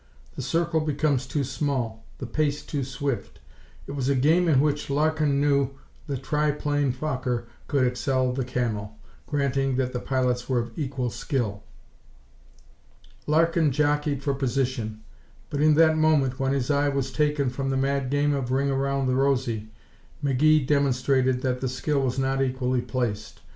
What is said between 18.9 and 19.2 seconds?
the